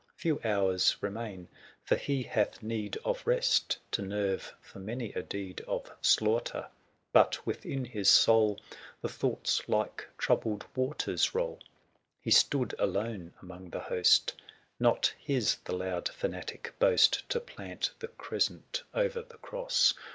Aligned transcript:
Few 0.15 0.41
hours 0.43 0.97
remain, 1.01 1.47
and 1.87 1.99
he 1.99 2.23
hath 2.23 2.63
need 2.63 2.97
Of 3.05 3.21
rest, 3.27 3.77
to 3.91 4.01
nerve 4.01 4.51
for 4.59 4.79
many 4.79 5.13
a 5.13 5.21
deed 5.21 5.61
Of 5.67 5.91
slaughter; 6.01 6.69
but 7.13 7.45
within 7.45 7.85
his 7.85 8.09
soul 8.09 8.55
H^ 8.55 8.59
The 9.01 9.09
thoughts 9.09 9.69
like 9.69 10.07
troubled 10.17 10.65
waters 10.75 11.35
roll. 11.35 11.57
250 11.57 11.71
He 12.21 12.31
stood 12.31 12.73
alone 12.79 13.35
among 13.43 13.69
the 13.69 13.79
host; 13.79 14.33
Not 14.79 15.13
his 15.19 15.57
the 15.65 15.75
loud 15.75 16.09
fanatic 16.09 16.73
boast 16.79 17.29
To 17.29 17.39
plant 17.39 17.91
the 17.99 18.07
crescent 18.07 18.81
o'er 18.95 19.07
the 19.09 19.37
cross. 19.39 19.93